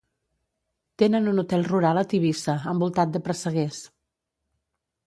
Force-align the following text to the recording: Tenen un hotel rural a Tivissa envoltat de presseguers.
Tenen 1.01 1.29
un 1.33 1.41
hotel 1.43 1.67
rural 1.67 2.01
a 2.03 2.05
Tivissa 2.15 2.57
envoltat 2.73 3.13
de 3.19 3.23
presseguers. 3.29 3.85